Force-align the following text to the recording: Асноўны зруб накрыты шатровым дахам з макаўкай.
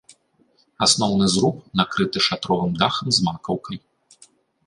Асноўны 0.85 1.25
зруб 1.33 1.55
накрыты 1.81 2.17
шатровым 2.27 2.71
дахам 2.81 3.07
з 3.17 3.27
макаўкай. 3.27 3.77